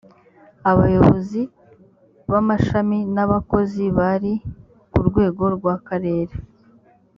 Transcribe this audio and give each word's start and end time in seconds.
abayobozi 0.71 1.41
b’amashami 2.31 2.99
n’abakozi 3.15 3.83
bari 3.97 4.33
ku 4.91 4.99
rwego 5.07 5.43
rw’akarere 5.55 6.35